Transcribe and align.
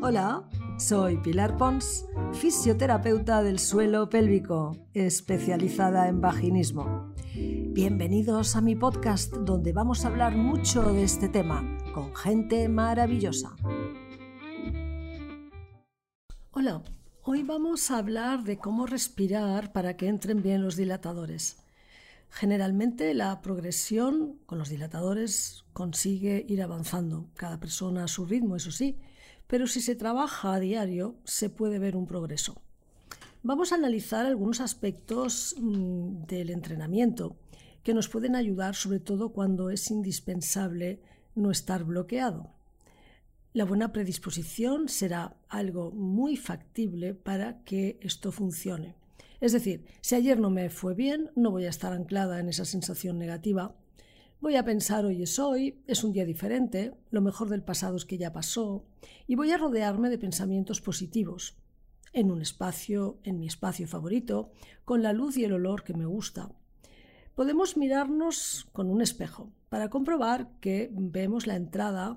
Hola, 0.00 0.48
soy 0.78 1.16
Pilar 1.16 1.56
Pons, 1.56 2.06
fisioterapeuta 2.32 3.42
del 3.42 3.58
suelo 3.58 4.08
pélvico, 4.08 4.76
especializada 4.94 6.06
en 6.06 6.20
vaginismo. 6.20 7.12
Bienvenidos 7.34 8.54
a 8.54 8.60
mi 8.60 8.76
podcast 8.76 9.34
donde 9.34 9.72
vamos 9.72 10.04
a 10.04 10.08
hablar 10.08 10.36
mucho 10.36 10.82
de 10.92 11.02
este 11.02 11.28
tema 11.28 11.78
con 11.92 12.14
gente 12.14 12.68
maravillosa. 12.68 13.56
Hola, 16.52 16.84
hoy 17.24 17.42
vamos 17.42 17.90
a 17.90 17.98
hablar 17.98 18.44
de 18.44 18.56
cómo 18.56 18.86
respirar 18.86 19.72
para 19.72 19.96
que 19.96 20.06
entren 20.06 20.42
bien 20.42 20.62
los 20.62 20.76
dilatadores. 20.76 21.56
Generalmente 22.30 23.14
la 23.14 23.40
progresión 23.42 24.38
con 24.46 24.58
los 24.58 24.68
dilatadores 24.68 25.64
consigue 25.72 26.46
ir 26.48 26.62
avanzando, 26.62 27.30
cada 27.34 27.58
persona 27.58 28.04
a 28.04 28.08
su 28.08 28.26
ritmo, 28.26 28.54
eso 28.54 28.70
sí, 28.70 29.00
pero 29.48 29.66
si 29.66 29.80
se 29.80 29.96
trabaja 29.96 30.54
a 30.54 30.60
diario 30.60 31.16
se 31.24 31.50
puede 31.50 31.80
ver 31.80 31.96
un 31.96 32.06
progreso. 32.06 32.62
Vamos 33.42 33.72
a 33.72 33.76
analizar 33.76 34.26
algunos 34.26 34.60
aspectos 34.60 35.56
mm, 35.58 36.26
del 36.26 36.50
entrenamiento 36.50 37.36
que 37.82 37.94
nos 37.94 38.08
pueden 38.08 38.36
ayudar 38.36 38.76
sobre 38.76 39.00
todo 39.00 39.32
cuando 39.32 39.70
es 39.70 39.90
indispensable 39.90 41.00
no 41.34 41.50
estar 41.50 41.84
bloqueado. 41.84 42.52
La 43.54 43.64
buena 43.64 43.92
predisposición 43.92 44.88
será 44.88 45.36
algo 45.48 45.90
muy 45.90 46.36
factible 46.36 47.14
para 47.14 47.64
que 47.64 47.98
esto 48.02 48.30
funcione. 48.30 48.94
Es 49.40 49.52
decir, 49.52 49.86
si 50.00 50.14
ayer 50.16 50.38
no 50.38 50.50
me 50.50 50.68
fue 50.68 50.94
bien, 50.94 51.30
no 51.34 51.50
voy 51.50 51.64
a 51.64 51.70
estar 51.70 51.92
anclada 51.92 52.40
en 52.40 52.48
esa 52.48 52.64
sensación 52.64 53.18
negativa. 53.18 53.74
Voy 54.40 54.54
a 54.54 54.64
pensar 54.64 55.04
hoy 55.04 55.24
es 55.24 55.40
hoy, 55.40 55.82
es 55.88 56.04
un 56.04 56.12
día 56.12 56.24
diferente, 56.24 56.94
lo 57.10 57.20
mejor 57.20 57.48
del 57.48 57.64
pasado 57.64 57.96
es 57.96 58.04
que 58.04 58.18
ya 58.18 58.32
pasó, 58.32 58.84
y 59.26 59.34
voy 59.34 59.50
a 59.50 59.58
rodearme 59.58 60.10
de 60.10 60.18
pensamientos 60.18 60.80
positivos, 60.80 61.56
en 62.12 62.30
un 62.30 62.40
espacio, 62.40 63.18
en 63.24 63.40
mi 63.40 63.48
espacio 63.48 63.88
favorito, 63.88 64.52
con 64.84 65.02
la 65.02 65.12
luz 65.12 65.36
y 65.36 65.44
el 65.44 65.54
olor 65.54 65.82
que 65.82 65.92
me 65.92 66.06
gusta. 66.06 66.52
Podemos 67.34 67.76
mirarnos 67.76 68.68
con 68.72 68.90
un 68.90 69.02
espejo 69.02 69.50
para 69.70 69.90
comprobar 69.90 70.48
que 70.60 70.88
vemos 70.92 71.48
la 71.48 71.56
entrada 71.56 72.16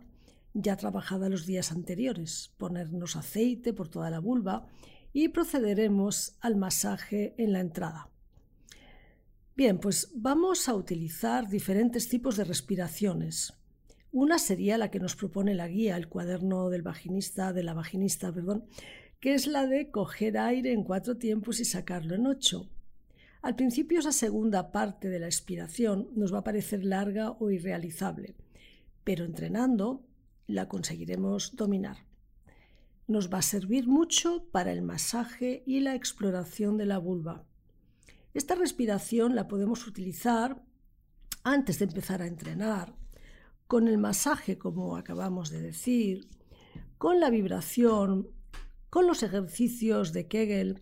ya 0.54 0.78
trabajada 0.78 1.28
los 1.28 1.48
días 1.48 1.72
anteriores, 1.72 2.54
ponernos 2.60 3.16
aceite 3.16 3.74
por 3.74 3.88
toda 3.88 4.12
la 4.12 4.20
vulva 4.20 4.68
y 5.12 5.30
procederemos 5.30 6.38
al 6.40 6.56
masaje 6.56 7.34
en 7.40 7.52
la 7.52 7.62
entrada. 7.62 8.11
Bien, 9.56 9.80
pues 9.80 10.12
vamos 10.16 10.70
a 10.70 10.76
utilizar 10.76 11.50
diferentes 11.50 12.08
tipos 12.08 12.38
de 12.38 12.44
respiraciones. 12.44 13.54
Una 14.12 14.40
sería 14.40 14.78
la 14.78 14.92
que 14.92 15.00
nos 15.00 15.16
propone 15.16 15.56
la 15.56 15.68
guía, 15.68 15.98
el 15.98 16.08
cuaderno 16.08 16.70
del 16.70 16.82
vaginista, 16.82 17.54
de 17.54 17.64
la 17.64 17.74
vaginista, 17.74 18.32
perdón, 18.32 18.66
que 19.20 19.34
es 19.34 19.48
la 19.48 19.68
de 19.68 19.92
coger 19.92 20.38
aire 20.38 20.72
en 20.72 20.84
cuatro 20.84 21.18
tiempos 21.18 21.60
y 21.60 21.66
sacarlo 21.66 22.16
en 22.16 22.28
ocho. 22.28 22.70
Al 23.42 23.56
principio 23.56 24.00
esa 24.00 24.12
segunda 24.12 24.72
parte 24.72 25.10
de 25.10 25.20
la 25.20 25.28
expiración 25.28 26.10
nos 26.16 26.34
va 26.34 26.40
a 26.40 26.44
parecer 26.44 26.84
larga 26.84 27.32
o 27.32 27.52
irrealizable, 27.52 28.36
pero 29.04 29.26
entrenando 29.26 30.06
la 30.48 30.68
conseguiremos 30.68 31.56
dominar 31.56 31.98
nos 33.12 33.32
va 33.32 33.40
a 33.40 33.44
servir 33.44 33.88
mucho 33.88 34.46
para 34.52 34.72
el 34.72 34.82
masaje 34.82 35.64
y 35.66 35.82
la 35.82 35.96
exploración 35.96 36.78
de 36.78 36.86
la 36.86 36.98
vulva. 36.98 37.44
Esta 38.34 38.56
respiración 38.56 39.36
la 39.36 39.48
podemos 39.48 39.88
utilizar 39.88 40.64
antes 41.44 41.80
de 41.80 41.86
empezar 41.86 42.22
a 42.22 42.28
entrenar, 42.28 42.96
con 43.68 43.88
el 43.88 43.98
masaje, 43.98 44.58
como 44.58 44.96
acabamos 44.96 45.50
de 45.50 45.62
decir, 45.62 46.28
con 46.98 47.20
la 47.20 47.30
vibración, 47.30 48.30
con 48.90 49.08
los 49.08 49.24
ejercicios 49.24 50.14
de 50.14 50.28
Kegel 50.28 50.82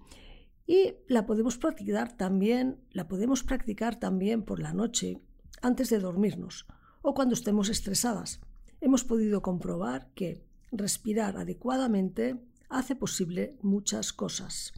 y 0.65 0.95
la 1.07 1.25
podemos 1.25 1.57
practicar 1.57 2.17
también, 2.17 2.79
la 2.91 3.07
podemos 3.07 3.43
practicar 3.43 3.99
también 3.99 4.43
por 4.43 4.59
la 4.59 4.73
noche 4.73 5.21
antes 5.61 5.89
de 5.89 5.99
dormirnos 5.99 6.67
o 7.01 7.13
cuando 7.13 7.33
estemos 7.33 7.69
estresadas. 7.69 8.41
Hemos 8.81 9.03
podido 9.03 9.41
comprobar 9.41 10.09
que 10.13 10.43
respirar 10.71 11.37
adecuadamente 11.37 12.39
hace 12.69 12.95
posible 12.95 13.57
muchas 13.61 14.13
cosas. 14.13 14.73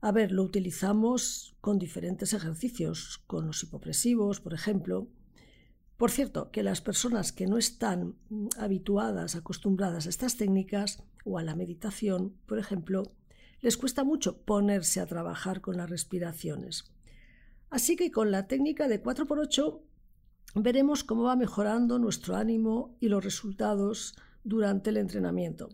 A 0.00 0.12
ver, 0.12 0.30
lo 0.30 0.42
utilizamos 0.42 1.56
con 1.60 1.78
diferentes 1.78 2.32
ejercicios, 2.32 3.22
con 3.26 3.46
los 3.46 3.62
hipopresivos, 3.62 4.40
por 4.40 4.54
ejemplo. 4.54 5.08
Por 5.96 6.10
cierto, 6.10 6.50
que 6.50 6.62
las 6.62 6.80
personas 6.80 7.32
que 7.32 7.46
no 7.46 7.56
están 7.56 8.16
habituadas, 8.58 9.34
acostumbradas 9.34 10.06
a 10.06 10.10
estas 10.10 10.36
técnicas 10.36 11.02
o 11.24 11.38
a 11.38 11.42
la 11.42 11.56
meditación, 11.56 12.36
por 12.46 12.58
ejemplo, 12.58 13.14
les 13.60 13.76
cuesta 13.76 14.04
mucho 14.04 14.42
ponerse 14.42 15.00
a 15.00 15.06
trabajar 15.06 15.60
con 15.60 15.76
las 15.76 15.88
respiraciones. 15.88 16.84
Así 17.70 17.96
que 17.96 18.10
con 18.10 18.30
la 18.30 18.46
técnica 18.46 18.88
de 18.88 19.02
4x8 19.02 19.80
veremos 20.54 21.04
cómo 21.04 21.24
va 21.24 21.36
mejorando 21.36 21.98
nuestro 21.98 22.36
ánimo 22.36 22.96
y 23.00 23.08
los 23.08 23.24
resultados 23.24 24.14
durante 24.44 24.90
el 24.90 24.98
entrenamiento. 24.98 25.70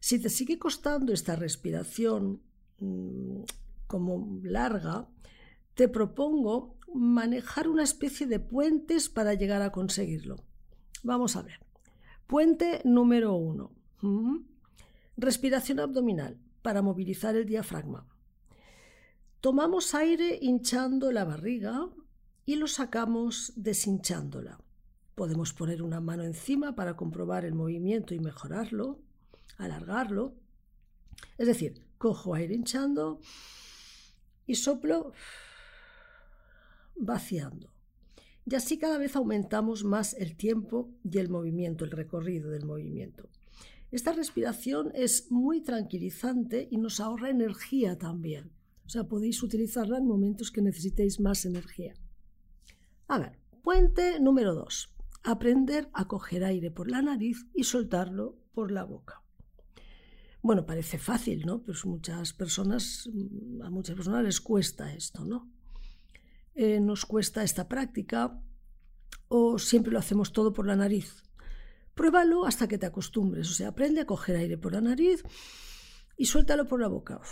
Si 0.00 0.18
te 0.18 0.28
sigue 0.28 0.58
costando 0.58 1.12
esta 1.12 1.36
respiración 1.36 2.32
mm, 2.32 2.53
como 3.86 4.40
larga, 4.42 5.08
te 5.74 5.88
propongo 5.88 6.76
manejar 6.94 7.68
una 7.68 7.82
especie 7.82 8.26
de 8.26 8.40
puentes 8.40 9.08
para 9.08 9.34
llegar 9.34 9.62
a 9.62 9.72
conseguirlo. 9.72 10.36
Vamos 11.02 11.36
a 11.36 11.42
ver. 11.42 11.60
Puente 12.26 12.80
número 12.84 13.34
uno. 13.34 13.72
Respiración 15.16 15.80
abdominal 15.80 16.38
para 16.62 16.82
movilizar 16.82 17.36
el 17.36 17.46
diafragma. 17.46 18.06
Tomamos 19.40 19.94
aire 19.94 20.38
hinchando 20.40 21.12
la 21.12 21.24
barriga 21.24 21.90
y 22.46 22.56
lo 22.56 22.66
sacamos 22.66 23.52
deshinchándola. 23.56 24.58
Podemos 25.14 25.52
poner 25.52 25.82
una 25.82 26.00
mano 26.00 26.24
encima 26.24 26.74
para 26.74 26.96
comprobar 26.96 27.44
el 27.44 27.54
movimiento 27.54 28.14
y 28.14 28.20
mejorarlo, 28.20 29.00
alargarlo. 29.58 30.34
Es 31.38 31.46
decir, 31.46 31.83
cojo 32.04 32.34
aire 32.34 32.54
hinchando 32.54 33.18
y 34.46 34.56
soplo 34.56 35.14
vaciando. 36.96 37.72
Y 38.44 38.54
así 38.56 38.76
cada 38.76 38.98
vez 38.98 39.16
aumentamos 39.16 39.84
más 39.84 40.12
el 40.12 40.36
tiempo 40.36 40.90
y 41.02 41.16
el 41.16 41.30
movimiento, 41.30 41.86
el 41.86 41.92
recorrido 41.92 42.50
del 42.50 42.66
movimiento. 42.66 43.30
Esta 43.90 44.12
respiración 44.12 44.92
es 44.94 45.30
muy 45.30 45.62
tranquilizante 45.62 46.68
y 46.70 46.76
nos 46.76 47.00
ahorra 47.00 47.30
energía 47.30 47.96
también. 47.96 48.52
O 48.84 48.90
sea, 48.90 49.04
podéis 49.04 49.42
utilizarla 49.42 49.96
en 49.96 50.06
momentos 50.06 50.50
que 50.50 50.60
necesitéis 50.60 51.20
más 51.20 51.46
energía. 51.46 51.94
A 53.08 53.18
ver, 53.18 53.38
puente 53.62 54.20
número 54.20 54.54
2 54.54 54.90
aprender 55.22 55.88
a 55.94 56.06
coger 56.06 56.44
aire 56.44 56.70
por 56.70 56.90
la 56.90 57.00
nariz 57.00 57.46
y 57.54 57.64
soltarlo 57.64 58.36
por 58.52 58.70
la 58.70 58.84
boca. 58.84 59.23
Bueno, 60.44 60.66
parece 60.66 60.98
fácil, 60.98 61.46
¿no? 61.46 61.62
Pero 61.62 61.78
muchas 61.86 62.34
personas, 62.34 63.08
a 63.62 63.70
muchas 63.70 63.96
personas 63.96 64.24
les 64.24 64.42
cuesta 64.42 64.92
esto, 64.92 65.24
¿no? 65.24 65.50
Eh, 66.54 66.80
nos 66.80 67.06
cuesta 67.06 67.42
esta 67.42 67.66
práctica 67.66 68.38
o 69.28 69.58
siempre 69.58 69.90
lo 69.90 69.98
hacemos 69.98 70.34
todo 70.34 70.52
por 70.52 70.66
la 70.66 70.76
nariz. 70.76 71.22
Pruébalo 71.94 72.44
hasta 72.44 72.68
que 72.68 72.76
te 72.76 72.84
acostumbres, 72.84 73.50
o 73.50 73.54
sea, 73.54 73.68
aprende 73.68 74.02
a 74.02 74.04
coger 74.04 74.36
aire 74.36 74.58
por 74.58 74.74
la 74.74 74.82
nariz 74.82 75.22
y 76.18 76.26
suéltalo 76.26 76.66
por 76.66 76.78
la 76.78 76.88
boca. 76.88 77.22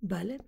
¿Vale? 0.00 0.38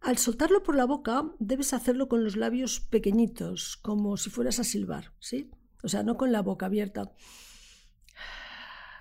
Al 0.00 0.16
soltarlo 0.18 0.62
por 0.62 0.76
la 0.76 0.84
boca, 0.84 1.32
debes 1.40 1.72
hacerlo 1.72 2.06
con 2.06 2.22
los 2.22 2.36
labios 2.36 2.78
pequeñitos, 2.78 3.76
como 3.78 4.16
si 4.16 4.30
fueras 4.30 4.60
a 4.60 4.64
silbar, 4.64 5.12
¿sí? 5.18 5.50
O 5.82 5.88
sea, 5.88 6.04
no 6.04 6.16
con 6.16 6.30
la 6.30 6.42
boca 6.42 6.66
abierta. 6.66 7.12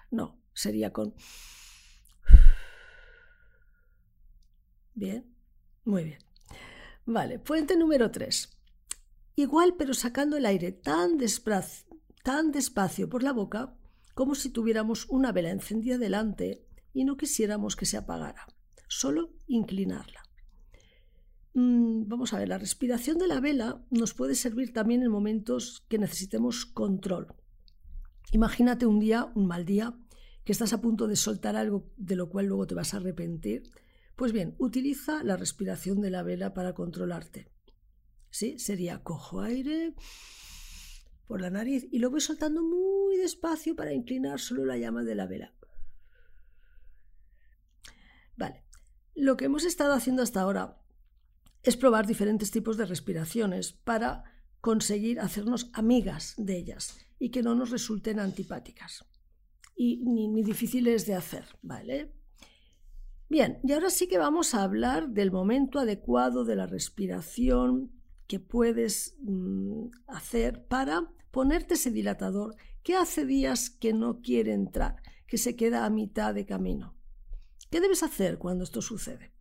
No, 0.09 0.39
sería 0.55 0.91
con... 0.91 1.13
Bien, 4.95 5.31
muy 5.83 6.05
bien. 6.05 6.19
Vale, 7.05 7.37
puente 7.37 7.77
número 7.77 8.09
3. 8.09 8.49
Igual, 9.35 9.75
pero 9.77 9.93
sacando 9.93 10.37
el 10.37 10.45
aire 10.45 10.71
tan, 10.71 11.17
tan 12.23 12.51
despacio 12.51 13.09
por 13.09 13.21
la 13.21 13.33
boca 13.33 13.77
como 14.15 14.33
si 14.33 14.49
tuviéramos 14.49 15.05
una 15.09 15.33
vela 15.33 15.51
encendida 15.51 15.97
delante 15.97 16.65
y 16.93 17.03
no 17.03 17.17
quisiéramos 17.17 17.75
que 17.75 17.85
se 17.85 17.97
apagara. 17.97 18.47
Solo 18.87 19.33
inclinarla. 19.47 20.23
Mm, 21.53 22.07
vamos 22.07 22.33
a 22.33 22.39
ver, 22.39 22.47
la 22.47 22.57
respiración 22.57 23.17
de 23.17 23.27
la 23.27 23.41
vela 23.41 23.85
nos 23.91 24.13
puede 24.13 24.35
servir 24.35 24.71
también 24.71 25.03
en 25.03 25.11
momentos 25.11 25.85
que 25.89 25.99
necesitemos 25.99 26.65
control. 26.65 27.27
Imagínate 28.31 28.85
un 28.85 28.99
día, 28.99 29.31
un 29.35 29.47
mal 29.47 29.65
día, 29.65 29.93
que 30.45 30.51
estás 30.51 30.73
a 30.73 30.79
punto 30.79 31.07
de 31.07 31.15
soltar 31.15 31.55
algo 31.55 31.91
de 31.97 32.15
lo 32.15 32.29
cual 32.29 32.45
luego 32.45 32.67
te 32.67 32.75
vas 32.75 32.93
a 32.93 32.97
arrepentir. 32.97 33.63
Pues 34.15 34.31
bien, 34.31 34.55
utiliza 34.59 35.23
la 35.23 35.35
respiración 35.35 35.99
de 36.01 36.11
la 36.11 36.23
vela 36.23 36.53
para 36.53 36.73
controlarte. 36.73 37.51
¿Sí? 38.29 38.59
Sería 38.59 39.03
cojo 39.03 39.41
aire 39.41 39.95
por 41.25 41.41
la 41.41 41.49
nariz 41.49 41.87
y 41.91 41.97
lo 41.97 42.11
voy 42.11 42.21
soltando 42.21 42.61
muy 42.61 43.17
despacio 43.17 43.75
para 43.75 43.93
inclinar 43.93 44.39
solo 44.39 44.65
la 44.65 44.77
llama 44.77 45.03
de 45.03 45.15
la 45.15 45.25
vela. 45.25 45.53
Vale, 48.37 48.63
lo 49.15 49.37
que 49.37 49.45
hemos 49.45 49.65
estado 49.65 49.93
haciendo 49.93 50.21
hasta 50.21 50.41
ahora 50.41 50.79
es 51.63 51.75
probar 51.75 52.05
diferentes 52.05 52.51
tipos 52.51 52.77
de 52.77 52.85
respiraciones 52.85 53.73
para 53.73 54.25
conseguir 54.61 55.19
hacernos 55.19 55.71
amigas 55.73 56.35
de 56.37 56.57
ellas 56.57 56.99
y 57.17 57.31
que 57.31 57.41
no 57.41 57.55
nos 57.55 57.71
resulten 57.71 58.19
antipáticas 58.19 59.05
y 59.75 59.97
ni, 59.97 60.43
difíciles 60.43 61.05
de 61.05 61.15
hacer, 61.15 61.45
¿vale? 61.61 62.11
Bien, 63.29 63.59
y 63.63 63.71
ahora 63.73 63.89
sí 63.89 64.07
que 64.07 64.17
vamos 64.17 64.53
a 64.53 64.63
hablar 64.63 65.09
del 65.09 65.31
momento 65.31 65.79
adecuado 65.79 66.45
de 66.45 66.55
la 66.55 66.67
respiración 66.67 67.91
que 68.27 68.39
puedes 68.39 69.17
mm, 69.21 69.87
hacer 70.07 70.65
para 70.65 71.11
ponerte 71.31 71.73
ese 71.73 71.91
dilatador 71.91 72.55
que 72.83 72.95
hace 72.95 73.25
días 73.25 73.69
que 73.69 73.93
no 73.93 74.21
quiere 74.21 74.53
entrar, 74.53 75.01
que 75.27 75.37
se 75.37 75.55
queda 75.55 75.85
a 75.85 75.89
mitad 75.89 76.33
de 76.33 76.45
camino. 76.45 76.95
¿Qué 77.69 77.81
debes 77.81 78.03
hacer 78.03 78.37
cuando 78.37 78.63
esto 78.63 78.81
sucede? 78.81 79.33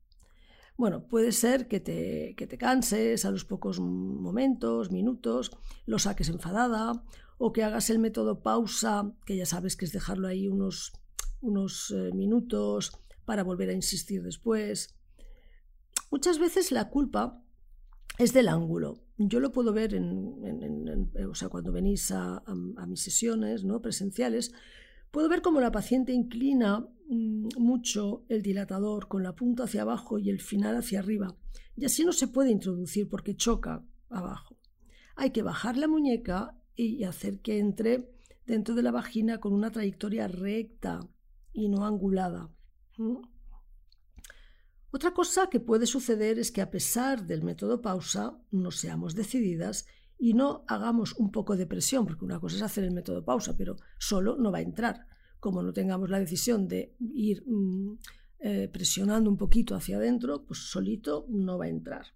Bueno, 0.76 1.06
puede 1.06 1.30
ser 1.30 1.69
que 1.69 1.78
te, 1.78 2.34
que 2.37 2.48
te 2.48 2.58
canses 2.58 3.25
a 3.25 3.30
los 3.30 3.44
pocos 3.44 3.78
momentos, 3.78 4.90
minutos, 4.90 5.52
lo 5.87 6.00
saques 6.00 6.28
enfadada 6.30 7.04
o 7.38 7.52
que 7.52 7.62
hagas 7.62 7.90
el 7.90 7.98
método 7.98 8.42
pausa, 8.42 9.12
que 9.26 9.36
ya 9.36 9.46
sabes 9.46 9.76
que 9.76 9.84
es 9.84 9.92
dejarlo 9.92 10.28
ahí 10.28 10.48
unos, 10.48 10.92
unos 11.40 11.90
eh, 11.90 12.10
minutos 12.14 12.92
para 13.25 13.42
volver 13.42 13.70
a 13.70 13.75
insistir 13.75 14.22
después. 14.22 14.94
Muchas 16.10 16.38
veces 16.38 16.70
la 16.70 16.90
culpa 16.90 17.42
es 18.19 18.32
del 18.32 18.48
ángulo. 18.48 19.02
Yo 19.16 19.40
lo 19.40 19.52
puedo 19.52 19.72
ver 19.72 19.94
en, 19.94 21.10
o 21.28 21.34
sea, 21.34 21.48
cuando 21.48 21.72
venís 21.72 22.10
a, 22.10 22.42
a, 22.46 22.86
mis 22.86 23.02
sesiones 23.02 23.64
¿no? 23.64 23.80
presenciales, 23.80 24.52
puedo 25.10 25.28
ver 25.28 25.42
cómo 25.42 25.60
la 25.60 25.72
paciente 25.72 26.12
inclina 26.12 26.87
mm, 27.08 27.48
mucho 27.58 28.25
el 28.28 28.42
dilatador 28.42 29.08
con 29.08 29.22
la 29.22 29.34
punta 29.34 29.64
hacia 29.64 29.82
abajo 29.82 30.19
y 30.19 30.30
el 30.30 30.40
final 30.40 30.76
hacia 30.76 31.00
arriba. 31.00 31.37
Y 31.76 31.84
así 31.84 32.04
no 32.04 32.12
se 32.12 32.28
puede 32.28 32.50
introducir 32.50 33.08
porque 33.08 33.37
choca 33.37 33.84
abajo. 34.08 34.56
Hay 35.16 35.30
que 35.30 35.42
bajar 35.42 35.76
la 35.76 35.88
muñeca 35.88 36.56
y 36.76 37.05
hacer 37.05 37.41
que 37.41 37.59
entre 37.59 38.11
dentro 38.47 38.75
de 38.75 38.82
la 38.82 38.91
vagina 38.91 39.38
con 39.38 39.53
una 39.53 39.71
trayectoria 39.71 40.29
recta 40.29 41.00
y 41.53 41.69
no 41.69 41.87
angulada. 41.87 42.50
Otra 44.91 45.12
cosa 45.12 45.49
que 45.49 45.61
puede 45.61 45.87
suceder 45.87 46.38
es 46.38 46.53
que 46.53 46.61
a 46.61 46.71
pesar 46.71 47.26
del 47.26 47.43
método 47.43 47.81
pausa 47.81 48.38
no 48.50 48.71
seamos 48.71 49.15
decididas 49.15 49.87
y 50.19 50.35
no 50.35 50.65
hagamos 50.69 51.15
un 51.15 51.32
poco 51.32 51.56
de 51.56 51.67
presión, 51.67 52.06
porque 52.06 52.25
una 52.25 52.38
cosa 52.38 52.56
es 52.56 52.62
hacer 52.62 52.85
el 52.85 52.93
método 52.93 53.25
pausa, 53.25 53.56
pero 53.56 53.76
solo 53.99 54.37
no 54.37 54.53
va 54.53 54.59
a 54.59 54.62
entrar. 54.62 55.06
Como 55.41 55.62
no 55.62 55.73
tengamos 55.73 56.11
la 56.11 56.21
decisión 56.21 56.69
de 56.69 56.94
ir 57.00 57.43
mm, 57.47 57.99
eh, 58.38 58.69
presionando 58.73 59.29
un 59.29 59.37
poquito 59.37 59.75
hacia 59.75 59.97
adentro, 59.97 60.44
pues 60.44 60.61
solito 60.61 61.26
no 61.29 61.59
va 61.59 61.65
a 61.65 61.71
entrar. 61.71 62.06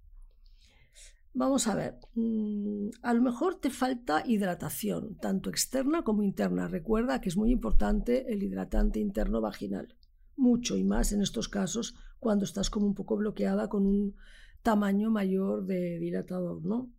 Vamos 1.34 1.68
a 1.68 1.74
ver, 1.74 1.98
mm, 2.14 2.88
a 3.02 3.14
lo 3.14 3.22
mejor 3.22 3.60
te 3.60 3.70
falta 3.70 4.24
hidratación, 4.26 5.16
tanto 5.18 5.50
externa 5.50 6.02
como 6.02 6.22
interna. 6.22 6.68
Recuerda 6.68 7.20
que 7.20 7.28
es 7.28 7.36
muy 7.36 7.52
importante 7.52 8.32
el 8.32 8.42
hidratante 8.42 8.98
interno 8.98 9.40
vaginal, 9.40 9.94
mucho 10.36 10.76
y 10.76 10.84
más 10.84 11.12
en 11.12 11.22
estos 11.22 11.48
casos 11.48 11.94
cuando 12.18 12.44
estás 12.44 12.70
como 12.70 12.86
un 12.86 12.94
poco 12.94 13.16
bloqueada 13.16 13.68
con 13.68 13.86
un 13.86 14.14
tamaño 14.62 15.10
mayor 15.10 15.64
de 15.64 15.98
dilatador, 15.98 16.64
¿no? 16.64 16.90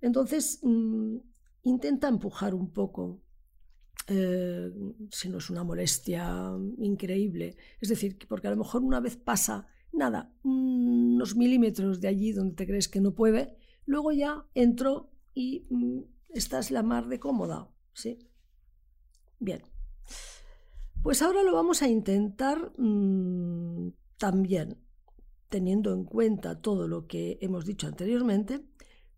Entonces, 0.00 0.60
mm, 0.62 1.16
intenta 1.62 2.08
empujar 2.08 2.54
un 2.54 2.72
poco, 2.72 3.22
eh, 4.08 4.70
si 5.10 5.28
no 5.28 5.38
es 5.38 5.50
una 5.50 5.64
molestia 5.64 6.50
increíble. 6.78 7.56
Es 7.80 7.88
decir, 7.88 8.18
porque 8.28 8.48
a 8.48 8.50
lo 8.50 8.56
mejor 8.56 8.82
una 8.82 9.00
vez 9.00 9.16
pasa 9.16 9.66
nada, 9.94 10.32
unos 10.42 11.36
milímetros 11.36 12.00
de 12.00 12.08
allí 12.08 12.32
donde 12.32 12.56
te 12.56 12.66
crees 12.66 12.88
que 12.88 13.00
no 13.00 13.14
puede, 13.14 13.56
luego 13.86 14.12
ya 14.12 14.46
entro 14.54 15.10
y 15.34 15.66
mm, 15.70 16.00
estás 16.30 16.70
la 16.70 16.82
mar 16.82 17.08
de 17.08 17.18
cómoda, 17.18 17.68
¿sí? 17.92 18.18
Bien. 19.38 19.62
Pues 21.02 21.22
ahora 21.22 21.42
lo 21.42 21.54
vamos 21.54 21.82
a 21.82 21.88
intentar 21.88 22.72
mm, 22.78 23.90
también, 24.16 24.78
teniendo 25.48 25.92
en 25.92 26.04
cuenta 26.04 26.60
todo 26.60 26.88
lo 26.88 27.06
que 27.06 27.38
hemos 27.40 27.66
dicho 27.66 27.86
anteriormente, 27.86 28.64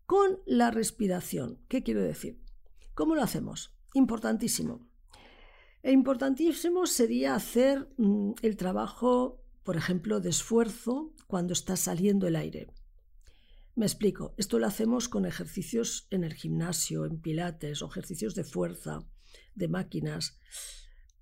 con 0.04 0.40
la 0.46 0.70
respiración. 0.70 1.58
¿Qué 1.68 1.82
quiero 1.82 2.02
decir? 2.02 2.40
¿Cómo 2.94 3.14
lo 3.14 3.22
hacemos? 3.22 3.74
Importantísimo. 3.94 4.86
E 5.82 5.92
importantísimo 5.92 6.86
sería 6.86 7.34
hacer 7.34 7.88
mm, 7.96 8.32
el 8.42 8.56
trabajo, 8.56 9.44
por 9.66 9.76
ejemplo, 9.76 10.20
de 10.20 10.30
esfuerzo 10.30 11.12
cuando 11.26 11.52
está 11.52 11.74
saliendo 11.76 12.28
el 12.28 12.36
aire. 12.36 12.68
Me 13.74 13.84
explico, 13.84 14.32
esto 14.38 14.60
lo 14.60 14.66
hacemos 14.68 15.08
con 15.08 15.26
ejercicios 15.26 16.06
en 16.10 16.22
el 16.22 16.34
gimnasio, 16.34 17.04
en 17.04 17.20
pilates 17.20 17.82
o 17.82 17.88
ejercicios 17.88 18.36
de 18.36 18.44
fuerza, 18.44 19.00
de 19.56 19.66
máquinas 19.66 20.38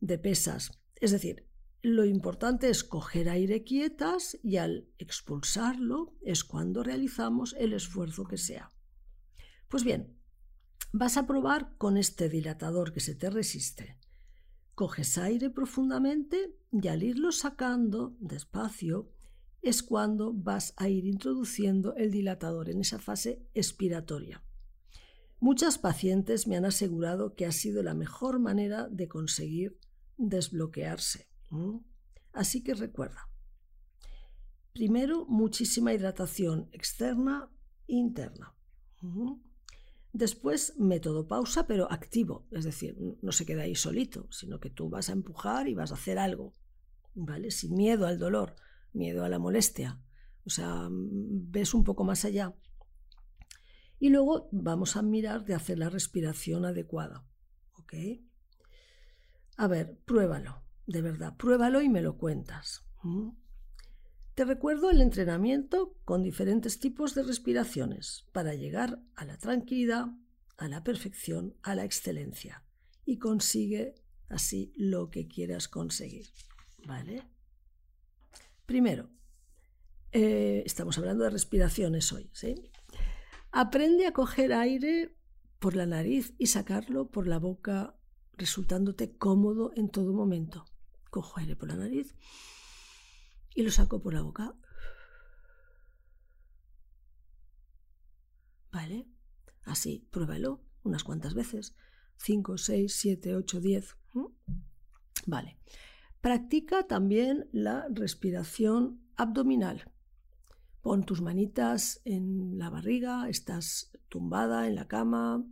de 0.00 0.18
pesas. 0.18 0.78
Es 0.96 1.10
decir, 1.10 1.48
lo 1.80 2.04
importante 2.04 2.68
es 2.68 2.84
coger 2.84 3.30
aire 3.30 3.64
quietas 3.64 4.38
y 4.42 4.58
al 4.58 4.90
expulsarlo 4.98 6.14
es 6.20 6.44
cuando 6.44 6.82
realizamos 6.82 7.56
el 7.58 7.72
esfuerzo 7.72 8.24
que 8.24 8.36
sea. 8.36 8.70
Pues 9.68 9.84
bien, 9.84 10.18
vas 10.92 11.16
a 11.16 11.26
probar 11.26 11.78
con 11.78 11.96
este 11.96 12.28
dilatador 12.28 12.92
que 12.92 13.00
se 13.00 13.14
te 13.14 13.30
resiste. 13.30 13.98
Coges 14.74 15.18
aire 15.18 15.50
profundamente 15.50 16.56
y 16.72 16.88
al 16.88 17.02
irlo 17.02 17.30
sacando 17.30 18.16
despacio 18.18 19.08
es 19.62 19.82
cuando 19.82 20.32
vas 20.34 20.74
a 20.76 20.88
ir 20.88 21.06
introduciendo 21.06 21.94
el 21.94 22.10
dilatador 22.10 22.68
en 22.68 22.80
esa 22.80 22.98
fase 22.98 23.46
expiratoria. 23.54 24.42
Muchas 25.40 25.78
pacientes 25.78 26.46
me 26.46 26.56
han 26.56 26.64
asegurado 26.64 27.34
que 27.34 27.46
ha 27.46 27.52
sido 27.52 27.82
la 27.82 27.94
mejor 27.94 28.40
manera 28.40 28.88
de 28.88 29.08
conseguir 29.08 29.78
desbloquearse. 30.16 31.28
Así 32.32 32.62
que 32.62 32.74
recuerda, 32.74 33.28
primero 34.72 35.24
muchísima 35.26 35.92
hidratación 35.92 36.68
externa 36.72 37.48
e 37.86 37.94
interna. 37.94 38.54
Después 40.14 40.74
método 40.78 41.26
pausa, 41.26 41.66
pero 41.66 41.90
activo, 41.90 42.46
es 42.52 42.62
decir, 42.62 42.96
no 43.20 43.32
se 43.32 43.44
queda 43.44 43.62
ahí 43.62 43.74
solito, 43.74 44.28
sino 44.30 44.60
que 44.60 44.70
tú 44.70 44.88
vas 44.88 45.08
a 45.08 45.12
empujar 45.12 45.66
y 45.66 45.74
vas 45.74 45.90
a 45.90 45.94
hacer 45.94 46.20
algo, 46.20 46.54
¿vale? 47.16 47.50
Sin 47.50 47.74
miedo 47.74 48.06
al 48.06 48.20
dolor, 48.20 48.54
miedo 48.92 49.24
a 49.24 49.28
la 49.28 49.40
molestia. 49.40 50.00
O 50.46 50.50
sea, 50.50 50.86
ves 50.88 51.74
un 51.74 51.82
poco 51.82 52.04
más 52.04 52.24
allá. 52.24 52.54
Y 53.98 54.10
luego 54.10 54.48
vamos 54.52 54.94
a 54.94 55.02
mirar 55.02 55.44
de 55.44 55.54
hacer 55.54 55.80
la 55.80 55.90
respiración 55.90 56.64
adecuada. 56.64 57.26
¿Ok? 57.72 57.94
A 59.56 59.66
ver, 59.66 59.98
pruébalo, 60.04 60.62
de 60.86 61.02
verdad, 61.02 61.36
pruébalo 61.36 61.82
y 61.82 61.88
me 61.88 62.02
lo 62.02 62.18
cuentas. 62.18 62.86
Te 64.34 64.44
recuerdo 64.44 64.90
el 64.90 65.00
entrenamiento 65.00 65.96
con 66.04 66.24
diferentes 66.24 66.80
tipos 66.80 67.14
de 67.14 67.22
respiraciones 67.22 68.26
para 68.32 68.54
llegar 68.54 69.00
a 69.14 69.24
la 69.24 69.38
tranquilidad, 69.38 70.06
a 70.56 70.66
la 70.66 70.82
perfección, 70.82 71.54
a 71.62 71.76
la 71.76 71.84
excelencia 71.84 72.64
y 73.06 73.18
consigue 73.18 73.94
así 74.28 74.72
lo 74.74 75.08
que 75.08 75.28
quieras 75.28 75.68
conseguir. 75.68 76.26
¿Vale? 76.84 77.22
Primero, 78.66 79.08
eh, 80.10 80.64
estamos 80.66 80.98
hablando 80.98 81.22
de 81.22 81.30
respiraciones 81.30 82.12
hoy, 82.12 82.28
¿sí? 82.32 82.56
Aprende 83.52 84.06
a 84.06 84.12
coger 84.12 84.52
aire 84.52 85.14
por 85.60 85.76
la 85.76 85.86
nariz 85.86 86.34
y 86.38 86.48
sacarlo 86.48 87.08
por 87.08 87.28
la 87.28 87.38
boca 87.38 87.94
resultándote 88.32 89.16
cómodo 89.16 89.70
en 89.76 89.90
todo 89.90 90.12
momento. 90.12 90.64
Cojo 91.10 91.38
aire 91.38 91.54
por 91.54 91.68
la 91.68 91.76
nariz 91.76 92.16
y 93.54 93.62
lo 93.62 93.70
saco 93.70 94.02
por 94.02 94.14
la 94.14 94.22
boca. 94.22 94.54
¿Vale? 98.72 99.06
Así, 99.62 100.06
pruébalo 100.10 100.60
unas 100.82 101.04
cuantas 101.04 101.34
veces. 101.34 101.76
5, 102.16 102.58
6, 102.58 102.94
7, 102.94 103.36
8, 103.36 103.60
10. 103.60 103.96
Vale. 105.26 105.58
Practica 106.20 106.86
también 106.86 107.48
la 107.52 107.86
respiración 107.90 109.00
abdominal. 109.16 109.90
Pon 110.82 111.04
tus 111.04 111.22
manitas 111.22 112.00
en 112.04 112.58
la 112.58 112.68
barriga, 112.70 113.28
estás 113.28 113.90
tumbada 114.08 114.66
en 114.66 114.74
la 114.74 114.86
cama, 114.86 115.44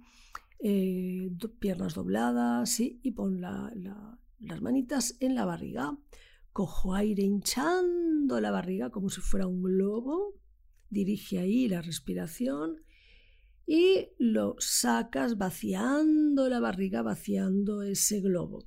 eh, 0.58 1.30
piernas 1.58 1.94
dobladas, 1.94 2.80
y 2.80 3.10
pon 3.12 3.40
las 3.40 4.60
manitas 4.60 5.16
en 5.20 5.34
la 5.34 5.44
barriga. 5.44 5.96
Cojo 6.52 6.94
aire 6.94 7.22
hinchando 7.22 8.40
la 8.40 8.50
barriga 8.50 8.90
como 8.90 9.08
si 9.08 9.20
fuera 9.20 9.46
un 9.46 9.62
globo, 9.62 10.34
dirige 10.90 11.38
ahí 11.38 11.68
la 11.68 11.80
respiración 11.80 12.82
y 13.66 14.08
lo 14.18 14.56
sacas 14.58 15.38
vaciando 15.38 16.48
la 16.48 16.60
barriga, 16.60 17.02
vaciando 17.02 17.82
ese 17.82 18.20
globo. 18.20 18.66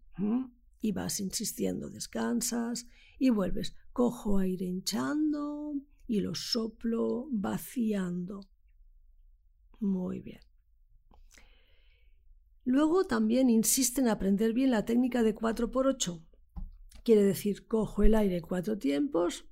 Y 0.81 0.91
vas 0.91 1.19
insistiendo, 1.19 1.89
descansas 1.89 2.87
y 3.19 3.29
vuelves. 3.29 3.75
Cojo 3.91 4.39
aire 4.39 4.65
hinchando 4.65 5.73
y 6.07 6.21
lo 6.21 6.35
soplo 6.35 7.27
vaciando. 7.31 8.41
Muy 9.79 10.21
bien. 10.21 10.41
Luego 12.63 13.05
también 13.05 13.49
insiste 13.49 14.01
en 14.01 14.07
aprender 14.07 14.53
bien 14.53 14.71
la 14.71 14.85
técnica 14.85 15.21
de 15.21 15.35
4x8. 15.35 16.23
Quiere 17.05 17.21
decir, 17.21 17.67
cojo 17.67 18.01
el 18.01 18.15
aire 18.15 18.41
cuatro 18.41 18.79
tiempos 18.79 19.45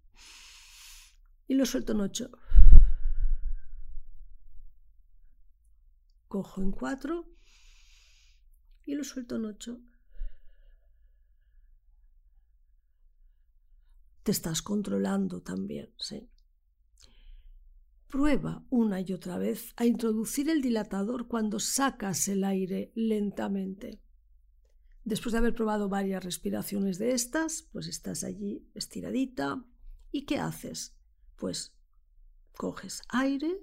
y 1.48 1.53
lo 1.53 1.67
suelto 1.67 1.91
en 1.91 2.00
ocho. 2.00 2.31
Cojo 6.27 6.63
en 6.63 6.72
cuatro 6.72 7.29
y 8.86 8.95
lo 8.95 9.03
suelto 9.03 9.36
en 9.36 9.45
ocho. 9.45 9.79
Te 14.24 14.31
estás 14.31 14.63
controlando 14.63 15.43
también, 15.43 15.93
¿sí? 16.00 16.27
Prueba 18.07 18.65
una 18.72 19.00
y 19.00 19.13
otra 19.13 19.38
vez 19.38 19.74
a 19.75 19.86
introducir 19.86 20.50
el 20.50 20.63
dilatador 20.63 21.27
cuando 21.27 21.60
sacas 21.60 22.27
el 22.29 22.45
aire 22.45 22.91
lentamente. 22.95 24.01
Después 25.05 25.33
de 25.33 25.39
haber 25.39 25.53
probado 25.53 25.89
varias 25.89 26.24
respiraciones 26.24 26.98
de 26.98 27.12
estas, 27.12 27.63
pues 27.72 27.88
estás 27.88 28.24
allí 28.24 28.65
estiradita. 28.74 29.65
¿Y 30.12 30.25
qué 30.25 30.38
haces? 30.38 30.95
Pues 31.36 31.75
coges 32.55 33.01
aire 33.10 33.60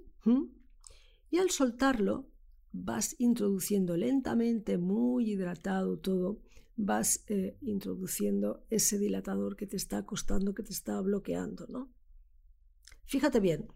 y 1.29 1.37
al 1.37 1.49
soltarlo 1.49 2.29
vas 2.71 3.15
introduciendo 3.17 3.97
lentamente, 3.97 4.77
muy 4.77 5.31
hidratado 5.31 5.97
todo, 5.97 6.41
vas 6.75 7.23
eh, 7.27 7.57
introduciendo 7.61 8.65
ese 8.69 8.97
dilatador 8.97 9.55
que 9.55 9.67
te 9.67 9.77
está 9.77 10.05
costando, 10.05 10.53
que 10.53 10.63
te 10.63 10.71
está 10.71 10.99
bloqueando, 11.01 11.67
¿no? 11.67 11.91
Fíjate 13.05 13.39
bien, 13.39 13.67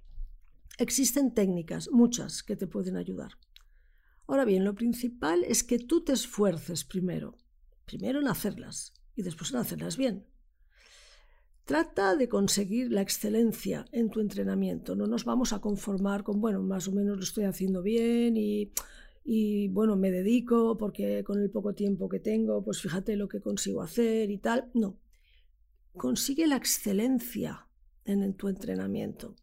existen 0.77 1.33
técnicas, 1.33 1.89
muchas, 1.91 2.43
que 2.43 2.55
te 2.55 2.67
pueden 2.67 2.95
ayudar. 2.95 3.31
Ahora 4.27 4.45
bien, 4.45 4.63
lo 4.63 4.75
principal 4.75 5.43
es 5.43 5.63
que 5.63 5.77
tú 5.77 6.03
te 6.03 6.13
esfuerces 6.13 6.83
primero. 6.83 7.37
Primero 7.85 8.19
en 8.19 8.27
hacerlas 8.27 8.93
y 9.15 9.21
después 9.21 9.51
en 9.51 9.57
hacerlas 9.57 9.97
bien. 9.97 10.25
Trata 11.65 12.15
de 12.15 12.29
conseguir 12.29 12.91
la 12.91 13.01
excelencia 13.01 13.85
en 13.91 14.11
tu 14.11 14.19
entrenamiento. 14.19 14.95
No 14.95 15.07
nos 15.07 15.25
vamos 15.25 15.51
a 15.51 15.59
conformar 15.59 16.23
con, 16.23 16.39
bueno, 16.39 16.61
más 16.61 16.87
o 16.87 16.91
menos 16.91 17.17
lo 17.17 17.23
estoy 17.23 17.45
haciendo 17.45 17.81
bien 17.81 18.37
y, 18.37 18.71
y, 19.23 19.67
bueno, 19.69 19.95
me 19.95 20.11
dedico 20.11 20.77
porque 20.77 21.23
con 21.23 21.41
el 21.41 21.49
poco 21.49 21.73
tiempo 21.73 22.07
que 22.07 22.19
tengo, 22.19 22.63
pues 22.63 22.81
fíjate 22.81 23.15
lo 23.15 23.27
que 23.27 23.41
consigo 23.41 23.81
hacer 23.81 24.29
y 24.29 24.37
tal. 24.37 24.69
No. 24.75 24.99
Consigue 25.97 26.45
la 26.45 26.57
excelencia 26.57 27.67
en 28.03 28.33
tu 28.35 28.47
entrenamiento. 28.47 29.35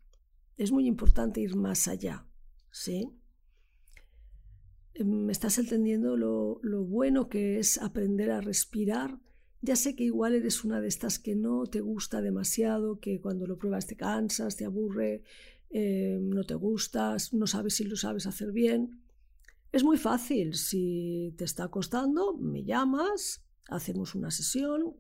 Es 0.57 0.71
muy 0.71 0.87
importante 0.87 1.41
ir 1.41 1.57
más 1.57 1.89
allá. 1.89 2.27
¿Sí? 2.71 3.11
Me 4.99 5.33
estás 5.33 5.59
entendiendo 5.59 6.17
lo, 6.17 6.85
bueno 6.85 7.29
que 7.29 7.59
es 7.59 7.79
aprender 7.79 8.31
a 8.31 8.41
respirar. 8.41 9.19
Ya 9.61 9.77
sé 9.77 9.95
que 9.95 10.05
igual 10.05 10.35
eres 10.35 10.65
una 10.65 10.81
de 10.81 10.89
estas 10.89 11.19
que 11.19 11.37
no 11.37 11.67
te 11.67 11.81
gusta 11.81 12.21
demasiado, 12.21 12.99
que 12.99 13.21
cuando 13.21 13.47
lo 13.47 13.59
pruebas 13.59 13.87
te 13.87 13.97
cansas, 13.97 14.57
te 14.57 14.65
aburre, 14.65 15.23
eh, 15.71 16.19
no 16.21 16.45
te 16.45 16.55
gustas, 16.55 17.33
no 17.33 17.47
sabes 17.47 17.75
si 17.75 17.85
lo 17.85 17.97
sabes 17.97 18.27
hacer 18.27 18.53
bien. 18.53 19.03
Es 19.71 19.85
muy 19.85 19.97
fácil, 19.97 20.55
si 20.55 21.35
te 21.39 21.45
está 21.45 21.69
costando, 21.69 22.35
me 22.35 22.65
llamas, 22.65 23.45
hacemos 23.69 24.15
una 24.15 24.31
sesión, 24.31 24.97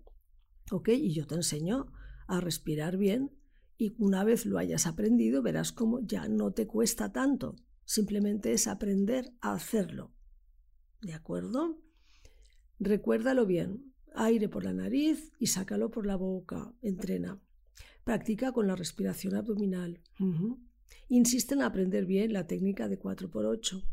¿ok? 0.71 0.89
Y 0.91 1.13
yo 1.13 1.27
te 1.27 1.35
enseño 1.35 1.93
a 2.27 2.41
respirar 2.41 2.97
bien 2.97 3.33
y 3.77 3.95
una 3.99 4.25
vez 4.25 4.47
lo 4.47 4.59
hayas 4.59 4.87
aprendido 4.87 5.43
verás 5.43 5.73
cómo 5.73 6.01
ya 6.01 6.29
no 6.29 6.53
te 6.53 6.67
cuesta 6.67 7.13
tanto. 7.13 7.57
Simplemente 7.85 8.53
es 8.53 8.67
aprender 8.67 9.33
a 9.41 9.55
hacerlo. 9.55 10.13
¿De 11.01 11.15
acuerdo? 11.15 11.79
Recuérdalo 12.79 13.47
bien. 13.47 13.93
Aire 14.15 14.49
por 14.49 14.65
la 14.65 14.73
nariz 14.73 15.33
y 15.39 15.47
sácalo 15.47 15.91
por 15.91 16.07
la 16.07 16.17
boca. 16.17 16.75
Entrena. 16.83 17.41
Practica 18.05 18.53
con 18.53 18.67
la 18.67 18.77
respiración 18.77 19.35
abdominal. 19.35 20.01
Insiste 21.09 21.55
en 21.55 21.63
aprender 21.63 22.07
bien 22.07 22.33
la 22.33 22.47
técnica 22.47 22.89
de 22.89 22.99
4x8. 22.99 23.85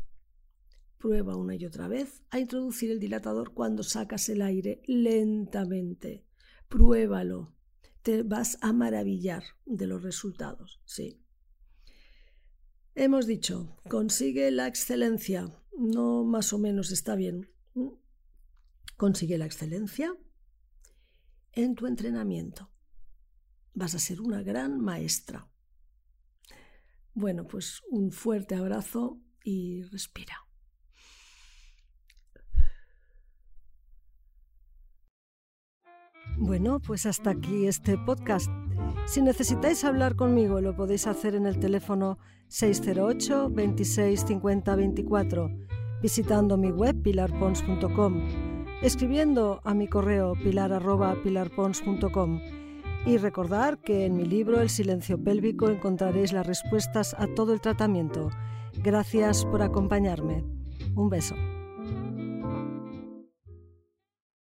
Prueba 0.98 1.36
una 1.36 1.54
y 1.54 1.64
otra 1.64 1.88
vez 1.88 2.22
a 2.30 2.38
introducir 2.38 2.90
el 2.90 3.00
dilatador 3.00 3.54
cuando 3.54 3.82
sacas 3.82 4.28
el 4.28 4.42
aire 4.42 4.82
lentamente. 4.86 6.24
Pruébalo. 6.68 7.54
Te 8.02 8.22
vas 8.22 8.58
a 8.60 8.72
maravillar 8.72 9.42
de 9.64 9.86
los 9.86 10.02
resultados. 10.02 10.80
Sí. 10.84 11.20
Hemos 13.02 13.26
dicho, 13.26 13.78
consigue 13.88 14.50
la 14.50 14.66
excelencia. 14.66 15.50
No 15.78 16.22
más 16.22 16.52
o 16.52 16.58
menos 16.58 16.90
está 16.90 17.14
bien. 17.14 17.48
Consigue 18.98 19.38
la 19.38 19.46
excelencia 19.46 20.14
en 21.52 21.76
tu 21.76 21.86
entrenamiento. 21.86 22.70
Vas 23.72 23.94
a 23.94 23.98
ser 23.98 24.20
una 24.20 24.42
gran 24.42 24.82
maestra. 24.82 25.48
Bueno, 27.14 27.46
pues 27.46 27.80
un 27.88 28.12
fuerte 28.12 28.54
abrazo 28.54 29.18
y 29.42 29.80
respira. 29.84 30.36
Bueno, 36.36 36.80
pues 36.80 37.06
hasta 37.06 37.30
aquí 37.30 37.66
este 37.66 37.96
podcast. 37.96 38.50
Si 39.10 39.20
necesitáis 39.22 39.82
hablar 39.82 40.14
conmigo, 40.14 40.60
lo 40.60 40.76
podéis 40.76 41.08
hacer 41.08 41.34
en 41.34 41.44
el 41.44 41.58
teléfono 41.58 42.18
608 42.46 43.50
26 43.50 44.24
50 44.24 44.76
24, 44.76 45.50
visitando 46.00 46.56
mi 46.56 46.70
web 46.70 47.02
pilarpons.com, 47.02 48.22
escribiendo 48.82 49.62
a 49.64 49.74
mi 49.74 49.88
correo 49.88 50.34
pilar.pilarpons.com 50.34 52.40
y 53.04 53.16
recordar 53.16 53.78
que 53.78 54.06
en 54.06 54.16
mi 54.16 54.26
libro 54.26 54.60
El 54.60 54.70
silencio 54.70 55.20
pélvico 55.20 55.68
encontraréis 55.68 56.32
las 56.32 56.46
respuestas 56.46 57.16
a 57.18 57.26
todo 57.34 57.52
el 57.52 57.60
tratamiento. 57.60 58.30
Gracias 58.80 59.44
por 59.44 59.62
acompañarme. 59.62 60.44
Un 60.94 61.10
beso. 61.10 61.34